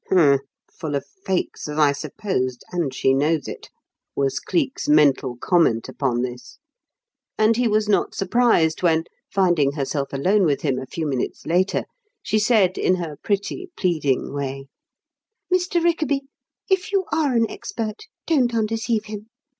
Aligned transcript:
"Humph! 0.09 0.41
Full 0.71 0.95
of 0.95 1.05
fakes, 1.05 1.69
as 1.69 1.77
I 1.77 1.91
supposed 1.91 2.63
and 2.71 2.91
she 2.91 3.13
knows 3.13 3.47
it," 3.47 3.69
was 4.15 4.39
Cleek's 4.39 4.89
mental 4.89 5.37
comment 5.37 5.87
upon 5.87 6.23
this. 6.23 6.57
And 7.37 7.55
he 7.55 7.67
was 7.67 7.87
not 7.87 8.15
surprised 8.15 8.81
when, 8.81 9.03
finding 9.31 9.73
herself 9.73 10.11
alone 10.11 10.43
with 10.45 10.61
him 10.63 10.79
a 10.79 10.87
few 10.87 11.05
minutes 11.05 11.45
later, 11.45 11.83
she 12.23 12.39
said, 12.39 12.79
in 12.79 12.95
her 12.95 13.15
pretty, 13.23 13.69
pleading 13.77 14.33
way: 14.33 14.65
"Mr. 15.53 15.83
Rickaby, 15.83 16.21
if 16.67 16.91
you 16.91 17.05
are 17.13 17.35
an 17.35 17.47
expert, 17.47 18.07
don't 18.25 18.55
undeceive 18.55 19.05
him. 19.05 19.27